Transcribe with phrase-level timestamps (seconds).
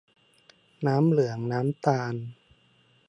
[0.85, 2.15] น้ำเหลืองน้ำตาล